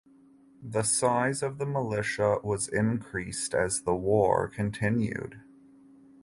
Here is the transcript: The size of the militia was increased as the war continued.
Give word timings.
The 0.63 0.81
size 0.81 1.43
of 1.43 1.59
the 1.59 1.65
militia 1.67 2.39
was 2.41 2.67
increased 2.67 3.53
as 3.53 3.81
the 3.83 3.93
war 3.93 4.47
continued. 4.47 5.39